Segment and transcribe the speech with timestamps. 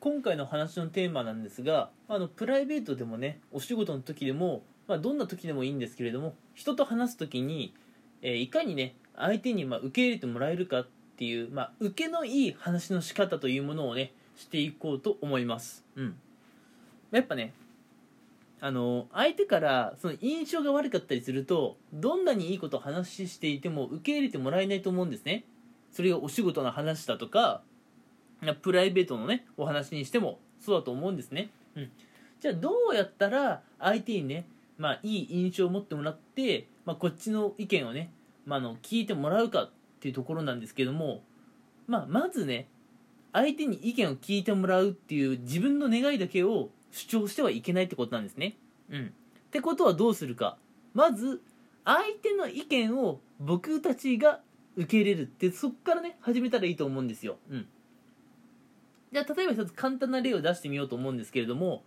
[0.00, 7.74] 今回の話のテーマなんですがあのプライベートでもねお仕事の時でも、まあ、どんな時でもいいんですけれども人と話す時に、
[8.22, 15.84] えーいかにね相手にまあ受け入れてもらえるかっていう、まあ、受けのいい話の仕方というものをねしていこうと思います。
[15.96, 16.16] うん。
[17.10, 17.52] やっぱね
[18.60, 25.44] あの相手からその印象が悪かったりするとどんなにいいことを話していても受け入れてもらえないと思うんですね。
[25.92, 27.62] それがお仕事の話だとか
[28.62, 31.90] プライベートのねお話にしてもそうだと思うんですね、うん、
[32.40, 34.46] じゃあどうやったら相手にね、
[34.76, 38.10] まあ、いい印象を持ってもらって、まあ、こっちの意見をね、
[38.46, 39.70] まあ、の聞いてもらうかっ
[40.00, 41.22] ていうところなんですけども、
[41.86, 42.68] まあ、まずね
[43.32, 48.56] 相手に意見を聞いてもらうっていう自分の願いだけを主張してはいけないってことなんですね。
[48.90, 49.06] うん。
[49.06, 50.56] ってことはどうするか。
[50.94, 51.42] まず
[51.84, 54.40] 相手の意見を僕たちが
[54.76, 57.36] 受け入れるってそっからね始めたらいいと思うんですよ。
[57.50, 57.66] うん。
[59.12, 61.82] じゃあ例えば一つ簡単な例を出してみようと思うんですけれども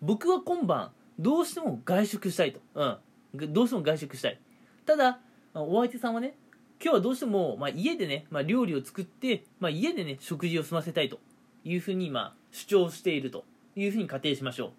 [0.00, 2.84] 僕は今晩どうしても外食したいと、う
[3.46, 4.40] ん、どうしても外食したい。
[4.84, 5.20] ただ
[5.54, 6.34] お相手さんはね
[6.82, 11.18] 今日はどうしても、まあ、家でね、まあ、料理を作って、まあ、家でね食事を済ませたいと。
[11.66, 13.46] いうふうに、まあ、主張していると。
[13.76, 14.72] いうふうに仮定しましょ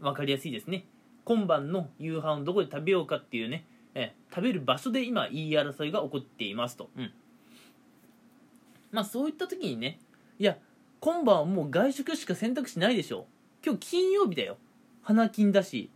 [0.00, 0.04] う。
[0.04, 0.84] わかりやすいですね。
[1.24, 7.12] 今晩の夕飯をどこで食べようかっていうね、え食べる場所で今言い争いが起こっていますと、うん、
[8.92, 9.98] まあそういった時にね
[10.38, 10.58] いや
[11.00, 13.26] 今晩はもう外食しか選択肢ないでしょ。
[13.64, 14.56] 今日金曜日だよ。
[15.02, 15.90] 花金だし。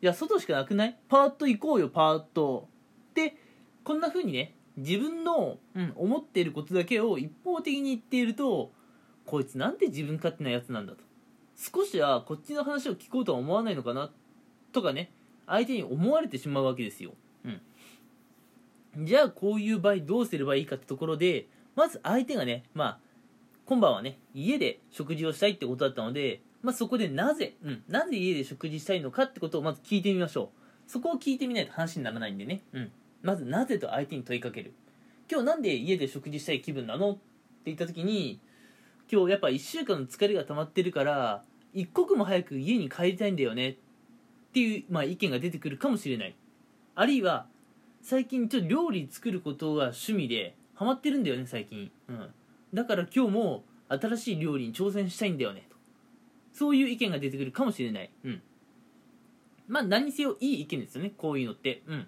[0.00, 0.98] いや外しかなくない？
[1.08, 2.68] パート行こうよパート
[3.14, 3.36] で
[3.84, 8.72] こんな風にね自分の、うん、思っていることだけを一方的に言っていると
[9.24, 10.98] こいつなんて自分勝手なやつなんだと。
[11.56, 14.10] 少しはこっちの話を聞こうとは思わないのかな
[14.72, 15.12] とかね
[15.46, 17.12] 相手に思われてしまうわけですよ、
[18.96, 21.46] うん、じゃあこういう場合どうすればいいかってところで
[21.76, 22.98] まず相手がねまあ
[23.66, 30.90] 今晩はね家で食事をしたいってことだったので、まあ、そこでなぜ、うん、なぜ家で食事したいのかってことをまず聞いてみましょう。
[30.90, 34.74] そこを聞いてみないと話にならないんでね、うん、まずなぜと相手に問いかける。
[35.30, 37.20] 今日なんで家で食事したい気分なのって
[37.66, 38.38] 言った時に
[39.10, 43.70] 今日やっぱ1週間の疲れが溜まってるから一刻も早く家に帰りたいんだよね。
[43.70, 43.76] っ
[44.54, 46.36] ていう、まあ、意見が出てくるかもしれない。
[46.94, 47.46] あるいは
[48.02, 52.30] 最近ちょっと料理作ることが趣味でハマってるんだよね最近、うん、
[52.74, 55.66] だから今日も新しい料理に挑戦したいんだよね。
[55.70, 55.76] と
[56.52, 58.10] そういう意見が出てくるかもしれない。
[58.24, 58.42] うん。
[59.68, 61.12] まあ何にせよいい意見ですよね。
[61.16, 61.82] こういうのって。
[61.86, 62.06] うん。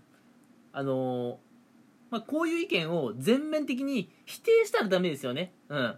[0.72, 1.36] あのー
[2.10, 5.52] まあ、こういう意見を全面的に否定したらダメですよね。
[5.68, 5.96] うん。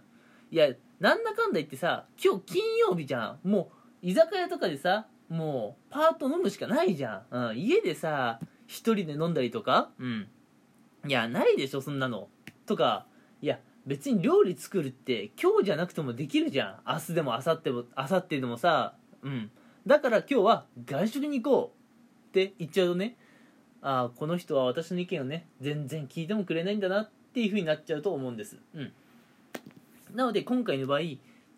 [0.51, 0.69] いや
[0.99, 3.49] なんだかんだ言ってさ今日金曜日じゃん。
[3.49, 3.71] も
[4.03, 9.91] う居酒屋とかでさもうパート飲むしかないじゃん、うん、家でさ一人で飲んだりとか。
[9.99, 10.27] うん。
[11.07, 12.29] いやないでしょそんなの。
[12.65, 13.05] とか
[13.85, 16.91] 別に料理作るって今日じゃなくてもできるじゃん。
[16.91, 18.95] 明日でも明後日も明後日でもさ。
[19.23, 19.51] うん。
[19.87, 23.17] だから今日は外食に行こうって言っちゃうとね。
[23.81, 28.57] ああこの人は私の意見をね全然聞いてもくれないんだなっていう風になっちゃうと思うんです。
[28.75, 28.91] うん。
[30.13, 30.99] なので今回の場合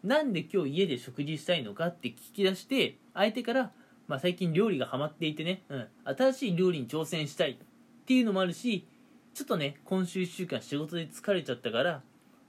[0.03, 3.71] なんで今日家で食事したいのかって聞き出して相手から、
[4.07, 7.57] まあ、最近料理がハマっていてね、うん、新しい料理に挑戦したいっ
[8.05, 8.87] ていうのもあるし
[9.33, 12.01] ちょっとね今週1週間仕事で疲れちゃったから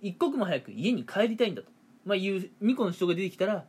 [0.03, 1.71] 一刻も早く家に帰りたいんだと、
[2.05, 3.65] まあ、いう2個の人が出てきたら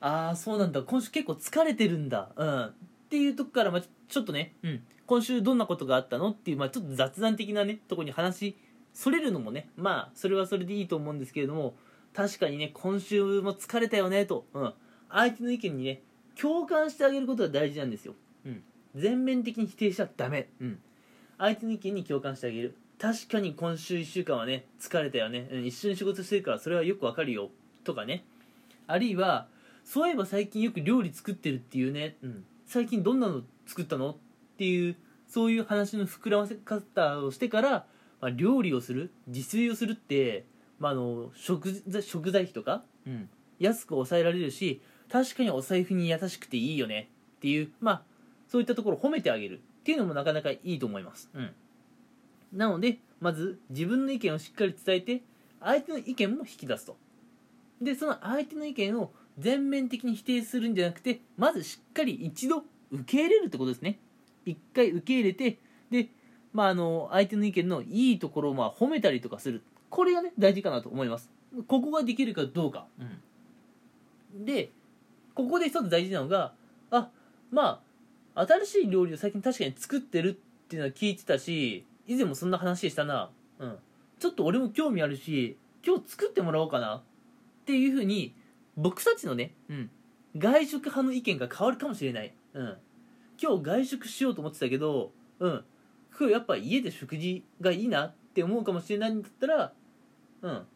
[0.00, 0.82] ああそうなんだ。
[0.82, 2.72] 今週結構疲れてるんだ、うん、っ
[3.10, 8.56] ていうとこから、まあ、ちょっとね、うん、今週どんなことがあったのっていう、まあ、ちょっと雑談的なねとこに話
[8.92, 11.74] それるのもねまあそれはそれでいいと思うんですけれども
[12.14, 14.74] 確かにね今週も疲れたよねと、うん、
[15.10, 16.02] 相手の意見にね
[16.40, 18.14] 共感してあげることが大事なんですよ、
[18.44, 18.62] うん、
[18.94, 20.78] 全面的に否定しちゃダメ、うん、
[21.38, 22.76] 相手の意見に共感してあげる。
[22.98, 27.50] 確かに今週1週間はね疲れたよね、うん、一緒に仕事してるからそれはよくわかるよ。
[27.84, 28.24] とかね。
[28.86, 29.48] あるいは
[29.84, 34.10] そういえば最近よく料理作ってるっていうね、うん、最近どんなの作ったの？
[34.10, 34.16] っ
[34.56, 34.96] ていう
[35.26, 37.70] そういう話の膨らませ方をしてから、
[38.20, 39.10] まあ、料理をする。
[39.26, 40.46] 自炊をするって、
[40.78, 44.80] まあ、あの食材食材費とか、うん、安く抑えられるし
[45.10, 47.10] 確かにお財布に優しくていいよね。
[47.36, 48.02] っていうまあ
[48.48, 49.60] そういったところを褒めてあげる。
[49.84, 51.50] っていうのもなかなかいいと思います、うん、
[52.54, 55.22] なのでまず自分の意見をしっかり伝えて
[55.60, 56.96] 相手の意見も引き出すと。
[57.82, 63.98] でその相手の意見を全面的に否定するんじゃなくてまずしっかり一度受け入れるってことですね。
[64.46, 65.58] 一回受け入れて
[65.90, 66.08] で、
[66.52, 69.62] まあ、あの相手の意見のいいところをまあ褒めたりとかする。
[69.90, 71.30] これがね大事かなと思います。
[71.66, 72.86] ここができるかどうか、
[74.34, 74.70] うん、で
[75.34, 76.52] ここで一つ大事なのが
[76.90, 77.10] あ
[77.50, 77.80] ま
[78.34, 80.32] あ新しい料理を最近確かに作ってるっ
[80.68, 83.78] ていうのは聞いてたし以前もそんな話したな、うん、
[84.18, 85.56] ちょっと俺も興味あるし
[85.86, 86.96] 今日作ってもらおうかな。
[86.96, 87.02] っ
[87.66, 88.34] ていうふうに
[88.76, 89.90] 僕たちのね、うん、
[90.36, 92.76] 外食派の意見が変わるかもしれない、うん、
[93.42, 95.64] 今日外食しようと思ってたけど、うん、
[96.18, 99.72] 今日やっぱ家で食事がいいなって思うかもしれないんだったら、
[100.42, 100.66] うん、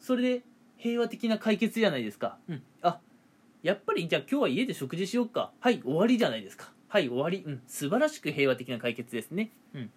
[0.00, 0.42] それで
[0.76, 2.98] 平和的な解決じゃないですか、うん、あ
[3.62, 5.52] やっぱりじゃあ今日は家で食事しようか。
[5.60, 6.72] はい終わりじゃないですか。
[6.88, 9.90] はい終わり、うん、素晴らしく平和的な解決ですね、うん、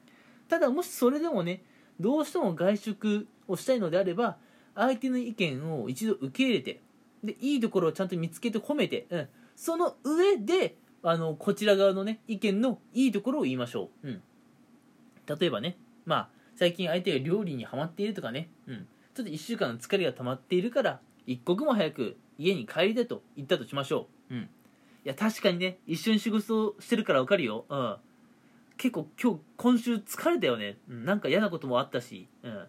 [0.52, 1.64] ただもしそれでもね
[1.98, 4.36] どうしても外食をしたいのであれば
[4.76, 6.82] 相手の意見を一度受け入れて
[7.24, 14.22] でいいところをちゃんと見つけて褒めて、うん、その上であのこちら側のね意見のいいところを言いましょう、うん、
[15.40, 24.48] 例えばねまあ最近相手が料理にはまっているとかね、うん、ちょっと1週間の疲れが溜まっているから一刻も早く家に帰りたいと言ったとしましょう、うん、い
[25.06, 27.96] や確かにね一緒に仕事をしてるから分かるよ、うん、
[28.82, 32.66] 結構今日今週疲れたよね、うん、なんか嫌なこともあったし、うん、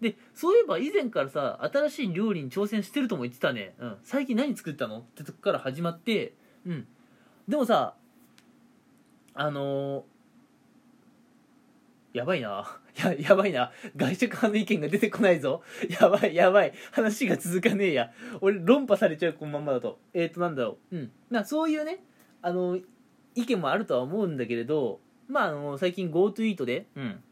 [0.00, 5.00] でそういえば以前からさ新しい料理に挑戦してるとも言ってたね、うん、最近何作ったの？
[5.00, 6.34] ってとこから始まって。
[6.64, 6.86] うん。
[7.48, 7.96] でもさ
[9.34, 12.78] あのー、やばいな。
[12.96, 13.72] ややばいな。
[13.96, 15.64] 外食派の意見が出てこないぞ。
[16.00, 16.74] やばいやばい。
[16.92, 18.12] 話が続かねえや。
[18.40, 19.98] 俺論破されちゃうこのまんまだと。
[20.14, 20.96] えっ、ー、となんだろう。
[20.96, 21.12] うん。
[21.28, 22.04] なそういうね
[22.40, 22.78] あの
[23.34, 27.22] 意見もあるとは思うんだけれどまああの最近 GoTo イートでうん。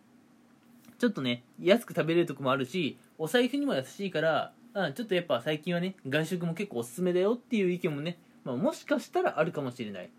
[0.98, 10.10] ちょっとね安く食べれるとこもあるしお財布にも優しいからあちょっとやっぱ最近はね外食も結構おすすめだよっていう意見もね、まあ、もしかしたらあるかもしれない。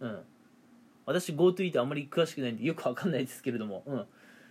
[0.00, 0.18] うん。
[1.04, 4.06] 私 GoTo イートあんまり詳しくないんでよくわかんないですけれどもうん。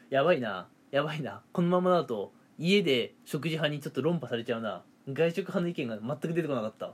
[0.10, 0.68] やばいな。
[0.92, 1.42] やばいな。
[1.54, 4.84] このままだと家で食事派にちょっと論破されちゃうな。
[5.10, 6.94] 外食派の意見が全く出てこなかった。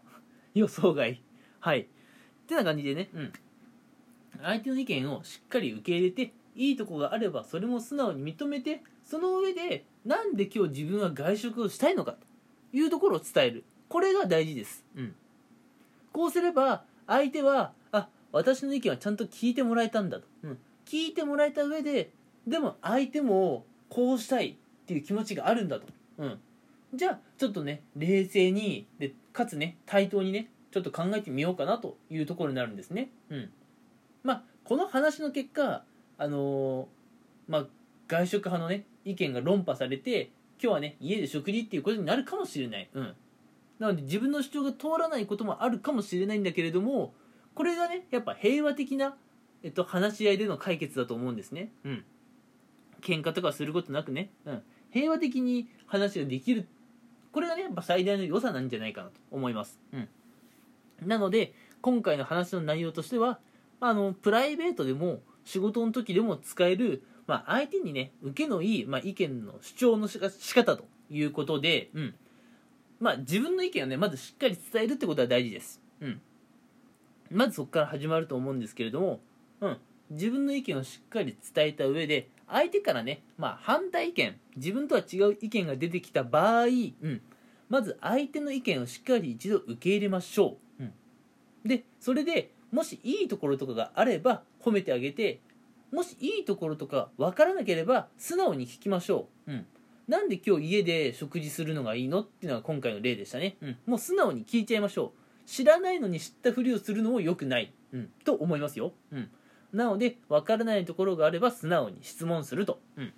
[0.54, 1.22] 予想外。
[1.60, 1.82] はい。
[1.82, 1.86] っ
[2.48, 3.34] てな感じでねうん
[4.42, 12.20] 相手の意見をしっかり受け入れていいとこがあればそれも素直に認めてその上でなんで今日自分は外食をしたいのかと
[12.74, 13.64] いうところを伝える。
[13.90, 15.16] これが大事です、うん、
[16.12, 22.12] こうすれば相手はあ私の意見はちゃんと聞いてもらえたんだと、うん、聞いてもらえた上で
[22.46, 25.86] でも相手もこうしたいっていう気持ちがあるんだと、
[26.18, 26.40] うん、
[26.94, 33.50] じゃあちょっとね冷静にでかつね対等にねちょっと考えてみようかなというところになるんですね、うん、
[34.28, 35.84] まあこの話の結果
[36.18, 36.86] あのー、
[37.48, 37.66] まあ
[38.08, 40.32] 外食派のね意見が論破されて
[40.62, 43.16] 今日はね家で食事っていうことになるかもしれない、うん、
[43.80, 47.14] なので自分の主張が通らないこともあるかもしれないんだけれども
[47.56, 49.16] これがねやっぱ平和的な、
[49.64, 51.72] えっと、話し合いでの解決だと思うんですね。
[51.86, 52.04] うん。
[53.02, 56.68] 喧嘩とかすることなくね、うん、平和的に話ができる。
[57.32, 60.08] これがねやっぱ最大の良さなんじゃないかなと思います、うん、
[61.06, 63.40] なので今回の話の内容としては
[63.80, 72.16] あのプライベートでも仕事の時でも使える、まあ、相手にね受けのいい、まあ、意見の主張のし仕方ということで、うん。
[73.00, 76.22] まあ、自分の意見をねまずしっかり伝えるってことは大事です、うん、
[77.32, 79.20] まずそこから始まると思うんですけれども、
[79.62, 79.78] うん、
[80.10, 87.22] 自分の意見をしっかり伝えた上で相手からね、まあ、反対意見自分とは違う意見が出てきた場合、うん、
[87.70, 90.94] まず相手の意見をしっかり一度受け入れましょう、うん、
[91.66, 95.40] でそれでもしいいところとかがあれば褒めてあげて
[95.92, 99.66] もしいいところとか分からなければ素直に聞きましょう、うん、
[100.08, 105.28] なんで今日家で食事するのがいいのっていうのが今回の例でしたね、うん、もう素直に聞いちゃいましょう。
[105.48, 109.30] 知らないのに知ったふりをするのも良くない、うん、と思いますよ、うん、
[109.72, 113.14] なので分からないところがあれば素直に質問すると、うん、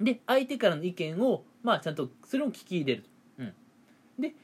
[0.00, 3.54] で相手からの意見をまあちゃんとそれも聞き入れると、うん、
[4.18, 4.34] で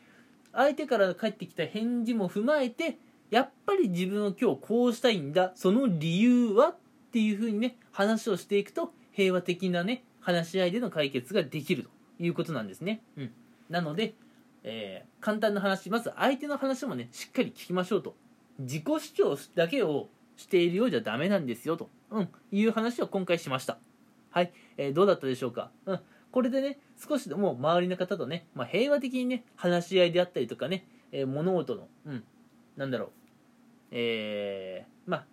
[0.52, 2.96] 相手から返ってきた返事も踏まえて
[3.30, 6.76] やっぱり自分は今日こうしたいんだその理由はっ
[7.12, 11.90] ていうふうにね話をしていくと平和的なね話し合いでの解決ができると
[12.22, 13.30] いうことなんですね、うん、
[13.68, 14.14] なので、
[14.64, 18.14] えー、簡単な話まず相手の話もねしっかり聞きましょうと。
[18.58, 23.78] 自己主張だけをしているようじゃダメなんですよと、うん、いう話を今回しました。
[24.30, 32.24] はい、えー、どうだったでしょうか、うん、これでね少しでも周りの方とね、まあ、平和的にね話し合いであったりとかね、えー、物事の、うん、
[32.76, 33.10] なんだろう。
[33.90, 35.26] えー、まあ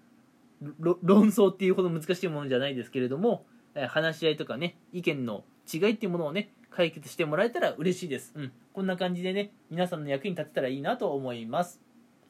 [0.81, 3.45] 論争っていうほど難しいものじゃないですけれども、
[3.89, 11.81] 話し合いとかね意見の違いっていうものをね解決してもらえたら嬉しいです、うん、こんな感じでね皆さんの役に立てたらいいなと思います。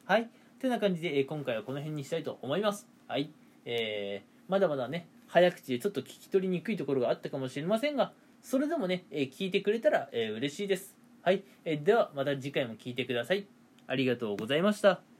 [0.04, 0.28] はい。
[0.60, 2.88] てな感じで、え、今回はこの辺にしたいと思います。
[3.08, 3.30] はい。
[3.64, 10.96] えー、まだまだね早口でちょっと聞き取りにくいところがあったかもしれませんがそれでもね、え、聞いてくれたら、え、嬉しいです。
[11.22, 13.46] はい、え、ではまた次回も聞いてください。
[13.88, 15.15] ありがとうございました。